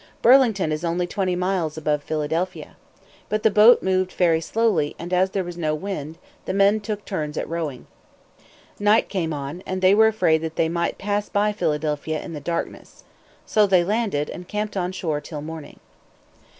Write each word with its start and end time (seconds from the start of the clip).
Burlington 0.23 0.71
is 0.71 0.83
only 0.83 1.05
twenty 1.05 1.35
miles 1.35 1.77
above 1.77 2.01
Philadelphia. 2.01 2.75
But 3.29 3.43
the 3.43 3.51
boat 3.51 3.83
moved 3.83 4.13
very 4.13 4.41
slowly, 4.41 4.95
and 4.97 5.13
as 5.13 5.29
there 5.29 5.43
was 5.43 5.59
no 5.59 5.75
wind, 5.75 6.17
the 6.45 6.55
men 6.55 6.79
took 6.79 7.05
turns 7.05 7.37
at 7.37 7.47
rowing. 7.47 7.85
Night 8.79 9.09
came 9.09 9.31
on, 9.31 9.61
and 9.63 9.79
they 9.79 9.93
were 9.93 10.07
afraid 10.07 10.39
that 10.39 10.55
they 10.55 10.69
might 10.69 10.97
pass 10.97 11.29
by 11.29 11.51
Philadelphia 11.51 12.19
in 12.19 12.33
the 12.33 12.39
darkness. 12.41 13.03
So 13.45 13.67
they 13.67 13.83
landed, 13.83 14.31
and 14.31 14.47
camped 14.47 14.75
on 14.75 14.91
shore 14.91 15.21
till 15.21 15.43
morning. 15.43 15.79